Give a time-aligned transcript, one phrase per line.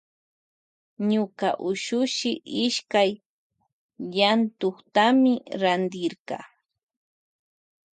[1.09, 2.31] Ñuka ushuhi
[2.65, 3.11] iskay
[4.13, 6.37] llantuktami rantirka.